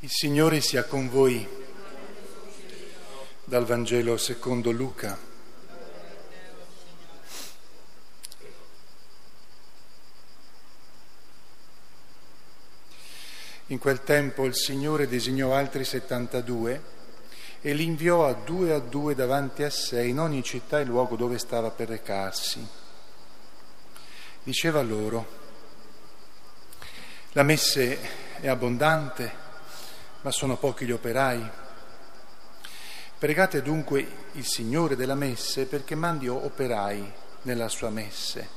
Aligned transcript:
Il 0.00 0.10
Signore 0.12 0.60
sia 0.60 0.84
con 0.84 1.10
voi. 1.10 1.44
Dal 3.42 3.64
Vangelo 3.64 4.16
secondo 4.16 4.70
Luca. 4.70 5.18
In 13.66 13.78
quel 13.78 14.04
tempo 14.04 14.44
il 14.44 14.54
Signore 14.54 15.08
designò 15.08 15.52
altri 15.52 15.84
72 15.84 16.82
e 17.60 17.72
li 17.72 17.82
inviò 17.82 18.28
a 18.28 18.34
due 18.34 18.72
a 18.72 18.78
due 18.78 19.16
davanti 19.16 19.64
a 19.64 19.70
sé 19.70 20.04
in 20.04 20.20
ogni 20.20 20.44
città 20.44 20.78
e 20.78 20.84
luogo 20.84 21.16
dove 21.16 21.38
stava 21.38 21.70
per 21.70 21.88
recarsi. 21.88 22.64
Diceva 24.44 24.80
loro, 24.80 25.26
la 27.32 27.42
messe 27.42 27.98
è 28.38 28.46
abbondante 28.46 29.46
ma 30.22 30.30
sono 30.30 30.56
pochi 30.56 30.84
gli 30.84 30.92
operai. 30.92 31.50
Pregate 33.18 33.62
dunque 33.62 34.26
il 34.32 34.44
Signore 34.44 34.96
della 34.96 35.14
messe 35.14 35.66
perché 35.66 35.94
mandi 35.94 36.28
operai 36.28 37.12
nella 37.42 37.68
sua 37.68 37.90
messe. 37.90 38.48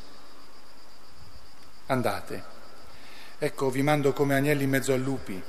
Andate, 1.88 2.43
ecco 3.38 3.69
vi 3.69 3.81
mando 3.81 4.13
come 4.13 4.35
agnelli 4.35 4.63
in 4.63 4.69
mezzo 4.69 4.93
a 4.93 4.97
lupi. 4.97 5.41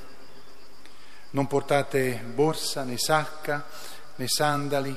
Non 1.31 1.47
portate 1.47 2.23
borsa 2.33 2.83
né 2.83 2.97
sacca 2.97 3.65
né 4.15 4.27
sandali 4.27 4.95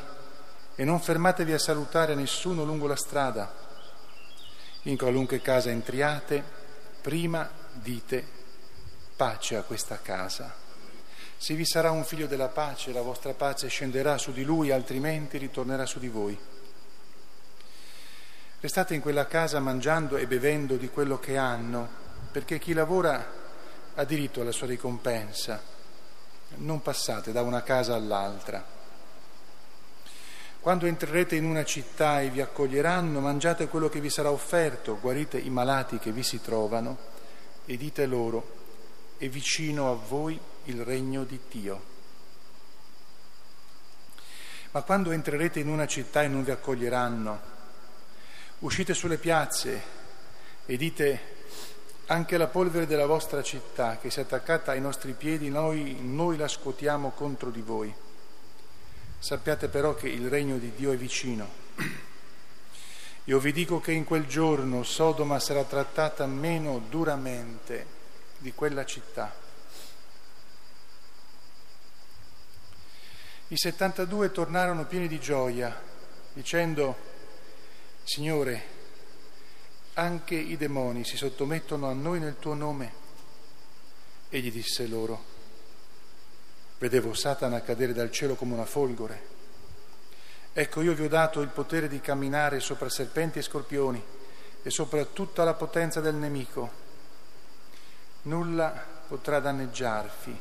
e 0.75 0.85
non 0.85 1.01
fermatevi 1.01 1.53
a 1.53 1.59
salutare 1.59 2.15
nessuno 2.15 2.65
lungo 2.65 2.87
la 2.87 2.97
strada. 2.97 3.65
In 4.83 4.97
qualunque 4.97 5.41
casa 5.41 5.71
entriate, 5.71 6.45
prima 7.01 7.49
dite 7.73 8.27
pace 9.17 9.57
a 9.57 9.63
questa 9.63 10.01
casa. 10.01 10.66
Se 11.39 11.55
vi 11.55 11.67
sarà 11.67 11.91
un 11.91 12.05
figlio 12.05 12.27
della 12.27 12.49
pace, 12.49 12.93
la 12.93 13.03
vostra 13.03 13.35
pace 13.35 13.69
scenderà 13.69 14.17
su 14.17 14.33
di 14.33 14.43
lui, 14.43 14.71
altrimenti 14.71 15.37
ritornerà 15.37 15.85
su 15.85 15.99
di 15.99 16.09
voi. 16.09 16.39
Restate 18.59 18.95
in 18.95 19.01
quella 19.03 19.27
casa 19.27 19.61
mangiando 19.61 20.17
e 20.17 20.27
bevendo 20.27 20.77
di 20.77 20.89
quello 20.89 21.19
che 21.19 21.37
hanno, 21.37 21.89
perché 22.33 22.59
chi 22.59 22.73
lavora 22.73 23.33
ha 23.95 24.05
diritto 24.05 24.41
alla 24.41 24.51
sua 24.51 24.67
ricompensa. 24.67 25.63
Non 26.57 26.81
passate 26.81 27.33
da 27.33 27.43
una 27.43 27.63
casa 27.63 27.95
all'altra. 27.95 28.65
Quando 30.59 30.87
entrerete 30.87 31.37
in 31.37 31.45
una 31.45 31.65
città 31.65 32.23
e 32.23 32.31
vi 32.31 32.41
accoglieranno, 32.41 33.21
mangiate 33.21 33.69
quello 33.69 33.89
che 33.89 34.01
vi 34.01 34.11
sarà 34.11 34.31
offerto, 34.31 34.99
guarite 34.99 35.39
i 35.39 35.51
malati 35.51 35.99
che 35.99 36.11
vi 36.11 36.23
si 36.23 36.41
trovano 36.41 36.99
e 37.67 37.77
dite 37.77 38.07
loro, 38.07 38.55
è 39.19 39.29
vicino 39.29 39.91
a 39.91 39.95
voi 39.95 40.41
il 40.67 40.85
regno 40.85 41.25
di 41.25 41.39
Dio. 41.51 41.95
Ma 44.71 44.83
quando 44.83 45.11
entrerete 45.11 45.61
in 45.61 45.69
una 45.69 45.87
città 45.87 46.23
e 46.23 46.29
non 46.29 46.45
vi 46.45 46.51
accoglieranno, 46.51 47.41
uscite 48.61 48.95
sulle 48.95 49.19
piazze 49.19 49.83
e 50.67 50.77
dite 50.77 51.35
anche 52.07 52.37
la 52.37 52.47
polvere 52.47 52.87
della 52.87 53.07
vostra 53.07 53.43
città 53.43 53.99
che 53.99 54.11
si 54.11 54.19
è 54.21 54.23
attaccata 54.23 54.73
ai 54.73 54.81
nostri 54.81 55.13
piedi, 55.13 55.49
noi, 55.49 55.97
noi 56.01 56.37
la 56.37 56.47
scuotiamo 56.47 57.11
contro 57.11 57.51
di 57.51 57.63
voi. 57.63 57.93
Sappiate 59.19 59.69
però 59.69 59.95
che 59.95 60.09
il 60.09 60.29
regno 60.29 60.59
di 60.59 60.73
Dio 60.77 60.93
è 60.93 60.97
vicino. 60.97 61.65
Io 63.25 63.39
vi 63.41 63.53
dico 63.53 63.81
che 63.81 63.93
in 63.93 64.05
quel 64.05 64.27
giorno 64.27 64.85
Sodoma 64.85 65.41
sarà 65.41 65.65
trattata 65.65 66.27
meno 66.27 66.81
duramente 66.89 67.87
di 68.39 68.53
quella 68.53 68.85
città. 68.85 69.46
I 73.49 73.57
72 73.57 74.33
tornarono 74.33 74.87
pieni 74.87 75.07
di 75.07 75.21
gioia, 75.21 75.81
dicendo, 76.33 76.97
Signore, 78.03 78.75
anche 79.95 80.35
i 80.35 80.57
demoni 80.57 81.05
si 81.05 81.17
sottomettono 81.17 81.89
a 81.89 81.93
noi 81.93 82.19
nel 82.19 82.41
tuo 82.41 82.55
nome. 82.55 82.93
Egli 84.31 84.51
disse 84.51 84.89
loro, 84.89 85.23
vedevo 86.79 87.15
Satana 87.15 87.63
cadere 87.63 87.93
dal 87.93 88.11
cielo 88.11 88.35
come 88.35 88.55
una 88.55 88.65
folgore. 88.65 89.35
Ecco, 90.53 90.81
io 90.81 90.95
vi 90.95 91.05
ho 91.05 91.09
dato 91.09 91.41
il 91.41 91.49
potere 91.49 91.87
di 91.87 92.01
camminare 92.01 92.59
sopra 92.59 92.89
serpenti 92.89 93.39
e 93.39 93.43
scorpioni 93.43 94.03
e 94.61 94.71
sopra 94.71 95.05
tutta 95.05 95.45
la 95.45 95.55
potenza 95.55 96.01
del 96.01 96.17
nemico. 96.17 96.69
Nulla 98.23 98.71
potrà 99.07 99.39
danneggiarvi. 99.39 100.41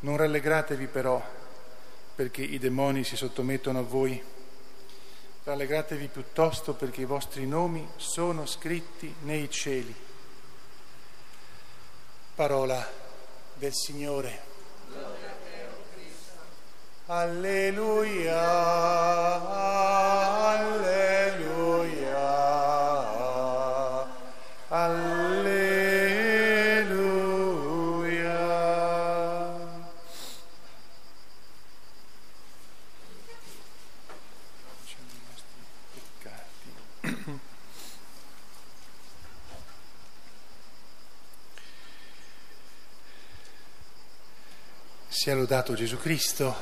Non 0.00 0.16
rallegratevi 0.16 0.86
però 0.86 1.37
perché 2.18 2.42
i 2.42 2.58
demoni 2.58 3.04
si 3.04 3.14
sottomettono 3.14 3.78
a 3.78 3.82
voi. 3.82 4.20
Rallegratevi 5.44 6.08
piuttosto 6.08 6.74
perché 6.74 7.02
i 7.02 7.04
vostri 7.04 7.46
nomi 7.46 7.88
sono 7.94 8.44
scritti 8.44 9.14
nei 9.22 9.48
cieli. 9.48 9.94
Parola 12.34 12.84
del 13.54 13.72
Signore. 13.72 14.40
Alleluia, 17.06 18.40
Sia 45.18 45.34
lodato 45.34 45.74
Gesù 45.74 45.98
Cristo 45.98 46.54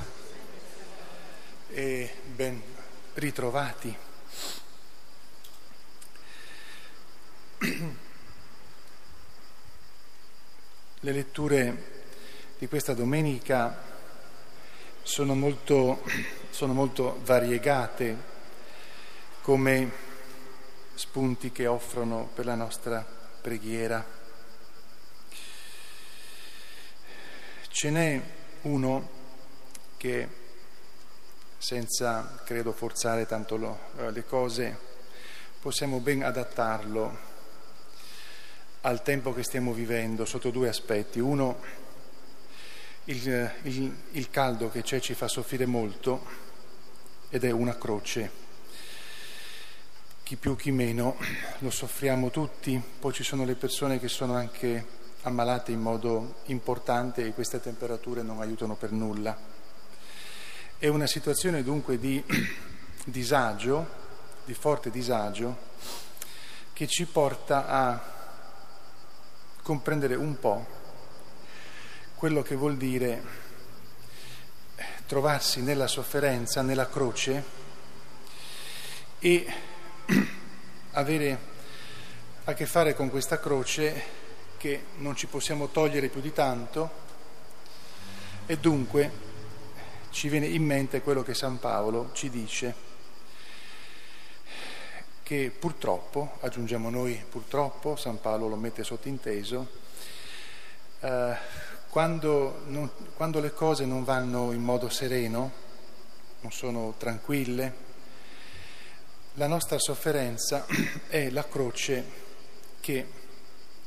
e 1.69 2.11
ben 2.25 2.62
ritrovati. 3.12 3.94
Le 11.00 11.12
letture 11.12 12.05
di 12.56 12.67
questa 12.67 12.94
domenica 12.94 13.78
sono 15.03 15.34
molto, 15.34 16.03
sono 16.49 16.73
molto 16.73 17.21
variegate 17.25 18.17
come 19.43 19.93
spunti 20.94 21.53
che 21.53 21.67
offrono 21.67 22.31
per 22.34 22.47
la 22.47 22.55
nostra 22.55 23.05
preghiera. 23.43 24.03
Ce 27.69 27.91
n'è 27.91 28.35
uno 28.66 29.09
che, 29.97 30.28
senza 31.56 32.43
credo 32.44 32.72
forzare 32.72 33.27
tanto 33.27 33.56
lo, 33.56 33.78
eh, 33.99 34.10
le 34.10 34.25
cose, 34.25 34.78
possiamo 35.60 36.00
ben 36.00 36.22
adattarlo 36.22 37.34
al 38.82 39.03
tempo 39.03 39.32
che 39.32 39.43
stiamo 39.43 39.72
vivendo 39.72 40.25
sotto 40.25 40.50
due 40.50 40.69
aspetti. 40.69 41.19
Uno, 41.19 41.60
il, 43.05 43.53
il, 43.62 43.97
il 44.12 44.31
caldo 44.31 44.71
che 44.71 44.82
c'è 44.82 45.00
ci 45.00 45.15
fa 45.15 45.28
soffrire 45.28 45.66
molto 45.66 46.44
ed 47.31 47.44
è 47.44 47.50
una 47.50 47.76
croce. 47.76 48.44
Chi 50.22 50.37
più 50.37 50.56
chi 50.56 50.72
meno 50.72 51.16
lo 51.60 51.71
soffriamo 51.71 52.31
tutti, 52.31 52.81
poi 52.99 53.12
ci 53.12 53.22
sono 53.22 53.44
le 53.44 53.55
persone 53.55 54.00
che 54.00 54.09
sono 54.09 54.34
anche 54.34 55.05
ammalate 55.26 55.72
in 55.72 55.81
modo 55.81 56.37
importante 56.44 57.26
e 57.26 57.32
queste 57.32 57.61
temperature 57.61 58.23
non 58.23 58.40
aiutano 58.40 58.76
per 58.76 58.93
nulla. 58.93 59.37
È 60.78 60.87
una 60.87 61.08
situazione 61.08 61.64
dunque 61.64 61.99
di 61.99 62.23
disagio, 63.05 64.05
di 64.44 64.55
forte 64.55 64.88
disagio, 64.90 65.75
che 66.73 66.87
ci 66.87 67.06
porta 67.06 67.67
a 67.67 68.14
comprendere 69.62 70.14
un 70.14 70.38
po' 70.38 70.64
quello 72.14 72.43
che 72.43 72.55
vuol 72.55 72.76
dire 72.76 73.44
trovarsi 75.06 75.61
nella 75.61 75.88
sofferenza, 75.88 76.62
nella 76.62 76.88
croce 76.88 77.43
e 79.19 79.52
avere 80.93 81.38
a 82.44 82.55
che 82.55 82.67
fare 82.67 82.94
con 82.94 83.11
questa 83.11 83.40
croce 83.40 84.15
che 84.56 84.87
non 84.99 85.17
ci 85.17 85.26
possiamo 85.26 85.69
togliere 85.69 86.08
più 86.08 86.20
di 86.20 86.32
tanto. 86.32 87.05
E 88.47 88.58
dunque 88.58 89.11
ci 90.11 90.29
viene 90.29 90.47
in 90.47 90.64
mente 90.64 91.03
quello 91.03 91.23
che 91.23 91.35
San 91.35 91.58
Paolo 91.58 92.11
ci 92.12 92.31
dice, 92.31 92.75
che 95.23 95.50
purtroppo, 95.50 96.38
aggiungiamo 96.41 96.88
noi 96.88 97.23
purtroppo, 97.29 97.97
San 97.97 98.20
Paolo 98.20 98.49
lo 98.49 98.56
mette 98.56 98.85
sottinteso, 98.85 99.69
eh, 101.00 101.37
quando, 101.91 102.62
non, 102.67 102.91
quando 103.14 103.41
le 103.41 103.52
cose 103.52 103.85
non 103.85 104.05
vanno 104.05 104.52
in 104.52 104.62
modo 104.62 104.88
sereno, 104.88 105.50
non 106.41 106.52
sono 106.52 106.94
tranquille, 106.97 107.75
la 109.35 109.47
nostra 109.47 109.79
sofferenza 109.79 110.64
è 111.09 111.29
la 111.31 111.47
croce 111.47 112.05
che 112.81 113.06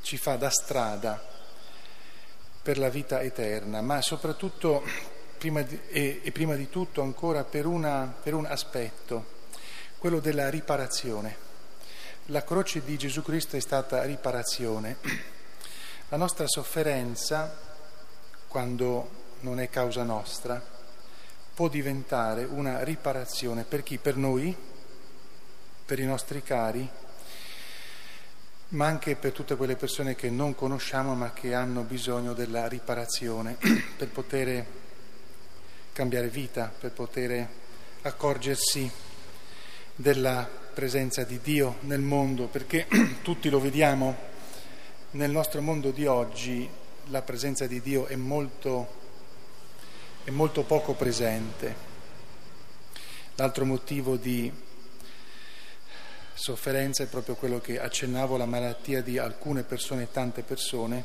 ci 0.01 0.17
fa 0.17 0.35
da 0.35 0.49
strada 0.49 1.21
per 2.61 2.77
la 2.77 2.89
vita 2.89 3.21
eterna, 3.21 3.81
ma 3.81 4.01
soprattutto 4.01 4.83
prima 5.37 5.61
di, 5.61 5.79
e, 5.87 6.19
e, 6.23 6.31
prima 6.31 6.55
di 6.55 6.69
tutto 6.69 7.01
ancora 7.01 7.43
per, 7.43 7.65
una, 7.65 8.13
per 8.21 8.33
un 8.33 8.45
aspetto, 8.45 9.37
quello 9.97 10.19
della 10.19 10.49
riparazione. 10.49 11.47
La 12.25 12.43
croce 12.43 12.83
di 12.83 12.97
Gesù 12.97 13.23
Cristo 13.23 13.55
è 13.55 13.59
stata 13.59 14.03
riparazione. 14.03 14.97
La 16.09 16.17
nostra 16.17 16.45
sofferenza, 16.47 17.57
quando 18.47 19.09
non 19.41 19.59
è 19.59 19.69
causa 19.69 20.03
nostra, 20.03 20.61
può 21.53 21.67
diventare 21.67 22.43
una 22.43 22.83
riparazione 22.83 23.63
per 23.63 23.83
chi? 23.83 23.97
Per 23.97 24.15
noi, 24.15 24.55
per 25.85 25.99
i 25.99 26.05
nostri 26.05 26.43
cari, 26.43 26.87
ma 28.69 28.85
anche 28.85 29.15
per 29.15 29.31
tutte 29.31 29.55
quelle 29.55 29.75
persone 29.75 30.13
che 30.15 30.29
non 30.29 30.53
conosciamo 30.53 31.15
ma 31.15 31.33
che 31.33 31.53
hanno 31.53 31.81
bisogno 31.81 32.33
della 32.33 32.67
riparazione 32.67 33.57
per 33.97 34.09
poter 34.09 34.65
cambiare 35.91 36.29
vita, 36.29 36.71
per 36.77 36.91
poter 36.91 37.47
accorgersi 38.03 38.89
della 39.95 40.47
presenza 40.73 41.23
di 41.23 41.39
Dio 41.41 41.77
nel 41.81 41.99
mondo, 41.99 42.45
perché 42.45 42.87
tutti 43.21 43.49
lo 43.49 43.59
vediamo, 43.59 44.15
nel 45.11 45.31
nostro 45.31 45.61
mondo 45.61 45.89
di 45.89 46.05
oggi 46.05 46.69
la 47.07 47.23
presenza 47.23 47.65
di 47.65 47.81
Dio 47.81 48.05
è 48.05 48.15
molto, 48.15 48.87
è 50.23 50.29
molto 50.29 50.63
poco 50.63 50.93
presente. 50.93 51.87
L'altro 53.35 53.65
motivo 53.65 54.15
di 54.15 54.51
sofferenza 56.39 57.03
è 57.03 57.07
proprio 57.07 57.35
quello 57.35 57.59
che 57.59 57.81
accennavo, 57.81 58.37
la 58.37 58.45
malattia 58.45 59.01
di 59.01 59.17
alcune 59.17 59.63
persone, 59.63 60.09
tante 60.09 60.41
persone, 60.41 61.03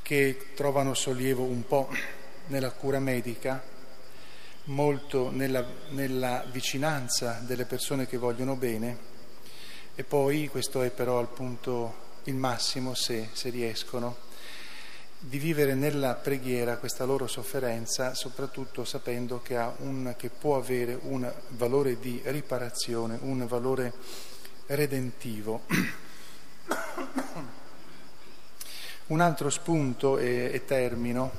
che 0.00 0.52
trovano 0.54 0.94
sollievo 0.94 1.42
un 1.42 1.66
po' 1.66 1.90
nella 2.46 2.70
cura 2.70 2.98
medica, 2.98 3.62
molto 4.64 5.30
nella, 5.30 5.66
nella 5.90 6.46
vicinanza 6.50 7.42
delle 7.44 7.66
persone 7.66 8.06
che 8.06 8.16
vogliono 8.16 8.56
bene 8.56 8.96
e 9.94 10.02
poi, 10.02 10.48
questo 10.48 10.82
è 10.82 10.90
però 10.90 11.18
al 11.18 11.28
punto 11.28 12.06
il 12.24 12.36
massimo 12.36 12.94
se, 12.94 13.28
se 13.32 13.50
riescono, 13.50 14.16
di 15.20 15.38
vivere 15.38 15.74
nella 15.74 16.14
preghiera 16.14 16.76
questa 16.76 17.04
loro 17.04 17.26
sofferenza, 17.26 18.14
soprattutto 18.14 18.84
sapendo 18.84 19.42
che, 19.42 19.56
un, 19.78 20.14
che, 20.16 20.30
può 20.30 20.56
avere 20.56 20.96
un 21.02 21.30
valore 21.50 21.98
di 21.98 22.20
riparazione, 22.24 23.18
un 23.20 23.46
valore 23.46 23.92
redentivo. 24.66 25.62
Un 29.08 29.20
altro 29.22 29.48
spunto 29.48 30.18
e, 30.18 30.50
e 30.52 30.66
termino, 30.66 31.30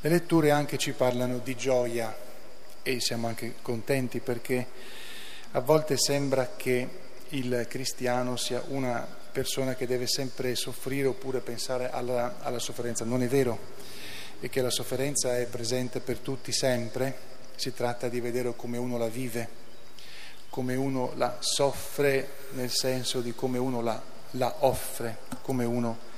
le 0.00 0.08
letture 0.08 0.50
anche 0.50 0.78
ci 0.78 0.92
parlano 0.92 1.36
di 1.36 1.54
gioia 1.54 2.16
e 2.82 3.00
siamo 3.00 3.26
anche 3.26 3.56
contenti 3.60 4.20
perché 4.20 4.66
a 5.50 5.60
volte 5.60 5.98
sembra 5.98 6.52
che 6.56 6.88
il 7.28 7.66
cristiano 7.68 8.36
sia 8.36 8.62
una 8.68 9.06
persona 9.30 9.74
che 9.74 9.86
deve 9.86 10.06
sempre 10.06 10.54
soffrire 10.54 11.08
oppure 11.08 11.40
pensare 11.40 11.90
alla, 11.90 12.36
alla 12.40 12.58
sofferenza. 12.58 13.04
Non 13.04 13.22
è 13.22 13.28
vero, 13.28 13.58
è 14.40 14.48
che 14.48 14.62
la 14.62 14.70
sofferenza 14.70 15.38
è 15.38 15.46
presente 15.46 16.00
per 16.00 16.18
tutti 16.18 16.52
sempre, 16.52 17.28
si 17.56 17.72
tratta 17.72 18.08
di 18.08 18.20
vedere 18.20 18.54
come 18.56 18.78
uno 18.78 18.98
la 18.98 19.08
vive, 19.08 19.48
come 20.48 20.74
uno 20.74 21.12
la 21.16 21.36
soffre 21.40 22.28
nel 22.52 22.70
senso 22.70 23.20
di 23.20 23.34
come 23.34 23.58
uno 23.58 23.80
la, 23.80 24.00
la 24.32 24.54
offre, 24.60 25.18
come 25.42 25.64
uno 25.64 26.08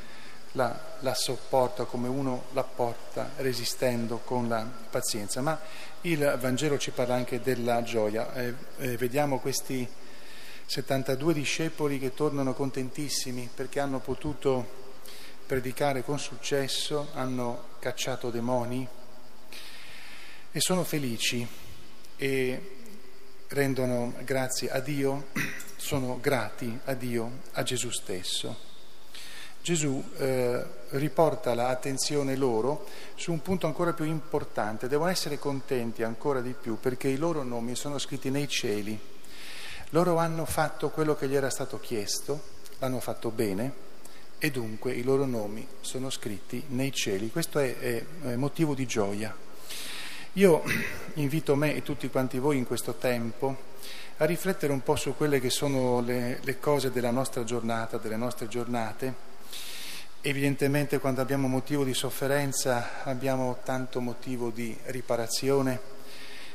la, 0.52 0.78
la, 1.00 1.14
sopporta, 1.14 1.84
come 1.84 2.08
uno 2.08 2.44
la 2.52 2.62
porta 2.62 3.30
resistendo 3.36 4.18
con 4.24 4.48
la 4.48 4.66
pazienza. 4.90 5.40
Ma 5.40 5.58
il 6.02 6.36
Vangelo 6.40 6.78
ci 6.78 6.90
parla 6.90 7.14
anche 7.14 7.40
della 7.40 7.82
gioia. 7.82 8.32
Eh, 8.34 8.54
eh, 8.78 8.96
vediamo 8.96 9.38
questi 9.38 9.88
72 10.72 11.34
discepoli 11.34 11.98
che 11.98 12.14
tornano 12.14 12.54
contentissimi 12.54 13.46
perché 13.54 13.78
hanno 13.78 13.98
potuto 13.98 14.66
predicare 15.44 16.02
con 16.02 16.19
successo, 16.19 17.08
hanno 17.12 17.64
cacciato 17.78 18.30
demoni 18.30 18.88
e 20.50 20.60
sono 20.62 20.82
felici 20.82 21.46
e 22.16 22.76
rendono 23.48 24.14
grazie 24.24 24.70
a 24.70 24.80
Dio, 24.80 25.26
sono 25.76 26.19
grati 26.22 26.78
a 26.84 26.94
Dio, 26.94 27.40
a 27.52 27.62
Gesù 27.62 27.90
stesso. 27.90 28.56
Gesù 29.60 30.02
eh, 30.16 30.64
riporta 30.92 31.52
l'attenzione 31.52 32.34
loro 32.34 32.86
su 33.14 33.30
un 33.30 33.42
punto 33.42 33.66
ancora 33.66 33.92
più 33.92 34.06
importante, 34.06 34.88
devono 34.88 35.10
essere 35.10 35.38
contenti 35.38 36.02
ancora 36.02 36.40
di 36.40 36.54
più 36.58 36.80
perché 36.80 37.08
i 37.08 37.19
loro 37.19 37.42
nomi 37.42 37.74
sono 37.76 37.98
scritti 37.98 38.30
nei 38.30 38.48
cieli 38.48 39.20
loro 39.92 40.16
hanno 40.16 40.46
fatto 40.46 40.88
quello 40.88 41.14
che 41.14 41.28
gli 41.28 41.34
era 41.34 41.50
stato 41.50 41.78
chiesto, 41.78 42.40
l'hanno 42.78 43.00
fatto 43.00 43.30
bene 43.30 43.90
e 44.38 44.50
dunque 44.50 44.92
i 44.92 45.02
loro 45.02 45.26
nomi 45.26 45.66
sono 45.80 46.08
scritti 46.08 46.64
nei 46.68 46.92
cieli. 46.92 47.30
Questo 47.30 47.58
è, 47.58 47.78
è, 47.78 48.04
è 48.22 48.36
motivo 48.36 48.74
di 48.74 48.86
gioia. 48.86 49.34
Io 50.34 50.62
invito 51.14 51.54
me 51.56 51.74
e 51.74 51.82
tutti 51.82 52.08
quanti 52.08 52.38
voi 52.38 52.56
in 52.56 52.66
questo 52.66 52.94
tempo 52.94 53.70
a 54.16 54.24
riflettere 54.24 54.72
un 54.72 54.82
po' 54.82 54.96
su 54.96 55.14
quelle 55.14 55.40
che 55.40 55.50
sono 55.50 56.00
le, 56.00 56.40
le 56.42 56.58
cose 56.58 56.90
della 56.90 57.10
nostra 57.10 57.44
giornata, 57.44 57.98
delle 57.98 58.16
nostre 58.16 58.48
giornate. 58.48 59.30
Evidentemente 60.22 61.00
quando 61.00 61.20
abbiamo 61.20 61.48
motivo 61.48 61.84
di 61.84 61.92
sofferenza 61.92 63.02
abbiamo 63.04 63.58
tanto 63.62 64.00
motivo 64.00 64.48
di 64.48 64.74
riparazione 64.84 65.91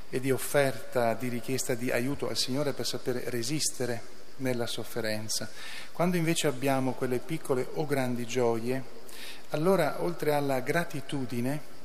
e 0.10 0.20
di 0.20 0.32
offerta, 0.32 1.14
di 1.14 1.28
richiesta 1.28 1.74
di 1.74 1.92
aiuto 1.92 2.30
al 2.30 2.38
Signore 2.38 2.74
per 2.74 2.86
sapere 2.86 3.24
resistere 3.28 4.16
nella 4.38 4.68
sofferenza. 4.68 5.50
Quando 5.92 6.18
invece 6.18 6.48
abbiamo 6.48 6.94
quelle 6.94 7.20
piccole 7.20 7.68
o 7.74 7.86
grandi 7.86 8.26
gioie, 8.26 8.96
allora 9.50 10.02
oltre 10.02 10.34
alla 10.34 10.60
gratitudine 10.60 11.76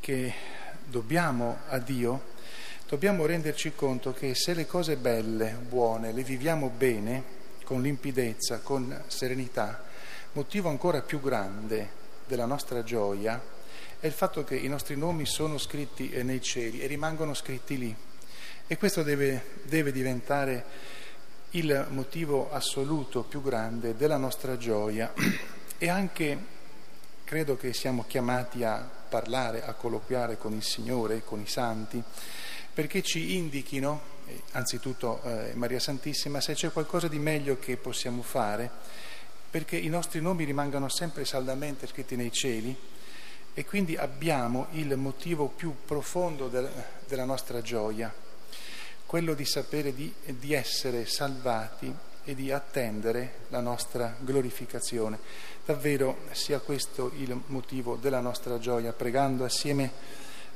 che 0.00 0.32
dobbiamo 0.84 1.58
a 1.68 1.78
Dio, 1.78 2.32
dobbiamo 2.88 3.26
renderci 3.26 3.72
conto 3.74 4.12
che 4.12 4.34
se 4.34 4.54
le 4.54 4.66
cose 4.66 4.96
belle, 4.96 5.56
buone, 5.60 6.12
le 6.12 6.22
viviamo 6.22 6.68
bene, 6.68 7.42
con 7.64 7.80
limpidezza, 7.80 8.60
con 8.60 9.02
serenità, 9.06 9.82
motivo 10.32 10.68
ancora 10.68 11.00
più 11.00 11.20
grande 11.20 12.02
della 12.26 12.44
nostra 12.44 12.82
gioia 12.82 13.40
è 14.04 14.08
il 14.08 14.12
fatto 14.12 14.44
che 14.44 14.54
i 14.54 14.68
nostri 14.68 14.96
nomi 14.96 15.24
sono 15.24 15.56
scritti 15.56 16.10
eh, 16.10 16.22
nei 16.22 16.42
cieli 16.42 16.82
e 16.82 16.86
rimangono 16.86 17.32
scritti 17.32 17.78
lì. 17.78 17.96
E 18.66 18.76
questo 18.76 19.02
deve, 19.02 19.62
deve 19.62 19.92
diventare 19.92 20.64
il 21.52 21.86
motivo 21.88 22.52
assoluto 22.52 23.22
più 23.22 23.40
grande 23.40 23.96
della 23.96 24.18
nostra 24.18 24.58
gioia 24.58 25.10
e 25.78 25.88
anche 25.88 26.38
credo 27.24 27.56
che 27.56 27.72
siamo 27.72 28.04
chiamati 28.06 28.62
a 28.62 28.86
parlare, 29.08 29.64
a 29.64 29.72
colloquiare 29.72 30.36
con 30.36 30.52
il 30.52 30.62
Signore, 30.62 31.24
con 31.24 31.40
i 31.40 31.46
santi, 31.46 32.02
perché 32.74 33.00
ci 33.00 33.36
indichino, 33.36 34.02
eh, 34.26 34.42
anzitutto 34.50 35.22
eh, 35.22 35.54
Maria 35.54 35.80
Santissima, 35.80 36.42
se 36.42 36.52
c'è 36.52 36.70
qualcosa 36.70 37.08
di 37.08 37.18
meglio 37.18 37.58
che 37.58 37.78
possiamo 37.78 38.20
fare, 38.20 38.70
perché 39.48 39.78
i 39.78 39.88
nostri 39.88 40.20
nomi 40.20 40.44
rimangano 40.44 40.90
sempre 40.90 41.24
saldamente 41.24 41.86
scritti 41.86 42.16
nei 42.16 42.30
cieli 42.30 42.92
e 43.54 43.64
quindi 43.64 43.96
abbiamo 43.96 44.66
il 44.72 44.96
motivo 44.96 45.46
più 45.46 45.74
profondo 45.86 46.48
del, 46.48 46.68
della 47.06 47.24
nostra 47.24 47.62
gioia, 47.62 48.12
quello 49.06 49.34
di 49.34 49.44
sapere 49.44 49.94
di, 49.94 50.12
di 50.24 50.52
essere 50.52 51.06
salvati 51.06 51.94
e 52.24 52.34
di 52.34 52.50
attendere 52.50 53.44
la 53.48 53.60
nostra 53.60 54.16
glorificazione. 54.18 55.18
Davvero 55.64 56.18
sia 56.32 56.58
questo 56.58 57.12
il 57.16 57.40
motivo 57.46 57.94
della 57.94 58.20
nostra 58.20 58.58
gioia, 58.58 58.92
pregando 58.92 59.44
assieme 59.44 59.90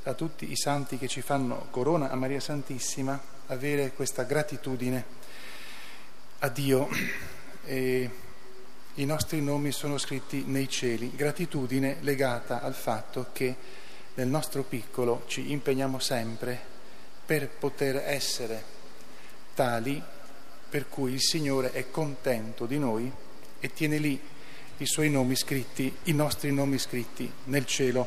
a 0.03 0.13
tutti 0.13 0.51
i 0.51 0.57
santi 0.57 0.97
che 0.97 1.07
ci 1.07 1.21
fanno 1.21 1.67
corona, 1.69 2.09
a 2.09 2.15
Maria 2.15 2.39
Santissima, 2.41 3.19
avere 3.47 3.93
questa 3.93 4.23
gratitudine 4.23 5.05
a 6.39 6.49
Dio. 6.49 6.89
E 7.63 8.09
i 8.99 9.05
nostri 9.05 9.41
nomi 9.41 9.71
sono 9.71 9.97
scritti 9.97 10.43
nei 10.45 10.67
cieli, 10.67 11.15
gratitudine 11.15 11.97
legata 12.01 12.61
al 12.61 12.73
fatto 12.73 13.27
che 13.31 13.55
nel 14.15 14.27
nostro 14.27 14.63
piccolo 14.63 15.23
ci 15.27 15.51
impegniamo 15.51 15.99
sempre 15.99 16.59
per 17.25 17.47
poter 17.47 17.95
essere 17.95 18.61
tali 19.53 20.03
per 20.69 20.89
cui 20.89 21.13
il 21.13 21.21
Signore 21.21 21.71
è 21.71 21.89
contento 21.89 22.65
di 22.65 22.77
noi 22.77 23.09
e 23.61 23.71
tiene 23.71 23.99
lì 23.99 24.19
i 24.77 24.85
suoi 24.85 25.09
nomi 25.09 25.35
scritti, 25.37 25.95
i 26.03 26.13
nostri 26.13 26.51
nomi 26.51 26.77
scritti 26.77 27.31
nel 27.45 27.65
cielo, 27.65 28.05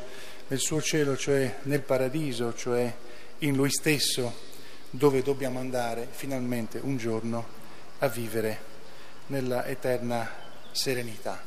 nel 0.49 0.59
suo 0.59 0.83
cielo, 0.83 1.17
cioè 1.17 1.61
nel 1.63 1.81
paradiso, 1.81 2.55
cioè 2.55 2.93
in 3.39 3.55
lui 3.55 3.71
stesso, 3.71 4.31
dove 4.91 5.23
dobbiamo 5.23 5.59
andare 5.59 6.07
finalmente 6.11 6.79
un 6.83 6.99
giorno 6.99 7.47
a 8.01 8.09
vivere 8.09 8.71
nella 9.29 9.65
eterna 9.65 10.42
serenità. 10.73 11.43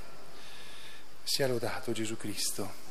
Sia 1.24 1.48
lodato 1.48 1.92
Gesù 1.92 2.16
Cristo. 2.18 2.85